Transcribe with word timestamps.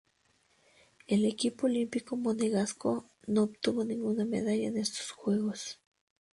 El 1.05 1.25
equipo 1.25 1.67
olímpico 1.67 2.17
monegasco 2.17 3.05
no 3.27 3.43
obtuvo 3.43 3.83
ninguna 3.83 4.25
medalla 4.25 4.67
en 4.67 4.77
estos 4.77 5.11
Juegos. 5.11 5.79